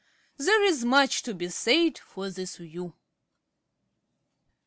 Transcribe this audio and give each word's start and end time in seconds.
There 0.37 0.63
is 0.63 0.83
much 0.83 1.21
to 1.21 1.35
be 1.35 1.49
said 1.49 1.99
for 1.99 2.31
this 2.31 2.57
view. 2.57 2.95